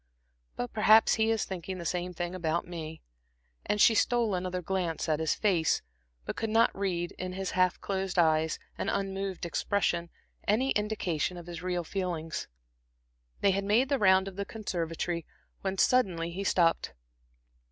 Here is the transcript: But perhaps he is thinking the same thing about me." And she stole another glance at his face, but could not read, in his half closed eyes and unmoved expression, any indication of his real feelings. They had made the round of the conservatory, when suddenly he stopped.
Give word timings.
But 0.55 0.73
perhaps 0.73 1.13
he 1.13 1.29
is 1.29 1.45
thinking 1.45 1.77
the 1.77 1.85
same 1.85 2.11
thing 2.11 2.33
about 2.33 2.67
me." 2.67 3.03
And 3.67 3.79
she 3.79 3.93
stole 3.93 4.33
another 4.33 4.59
glance 4.63 5.07
at 5.07 5.19
his 5.19 5.35
face, 5.35 5.83
but 6.25 6.35
could 6.35 6.49
not 6.49 6.75
read, 6.75 7.11
in 7.19 7.33
his 7.33 7.51
half 7.51 7.79
closed 7.81 8.17
eyes 8.17 8.57
and 8.79 8.89
unmoved 8.89 9.45
expression, 9.45 10.09
any 10.47 10.71
indication 10.71 11.37
of 11.37 11.45
his 11.45 11.61
real 11.61 11.83
feelings. 11.83 12.47
They 13.41 13.51
had 13.51 13.63
made 13.63 13.89
the 13.89 13.99
round 13.99 14.27
of 14.27 14.37
the 14.37 14.43
conservatory, 14.45 15.23
when 15.61 15.77
suddenly 15.77 16.31
he 16.31 16.43
stopped. 16.43 16.93